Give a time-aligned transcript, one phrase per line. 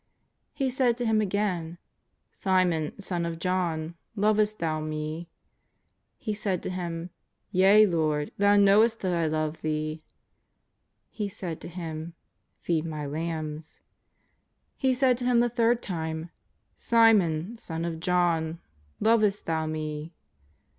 [0.55, 1.77] He said to him again:"
[2.33, 5.29] Simon, son of John, lovest thou Me?"
[6.25, 7.11] He said to Him:"
[7.51, 10.01] Yea, Lord, Thou knowest that I love Thee.''
[11.11, 13.81] He said to him:'* Feed My lambs."
[14.75, 16.31] He said to him the third time;"
[16.75, 18.59] Simon, son of John,
[18.99, 20.15] lovest thou Me?"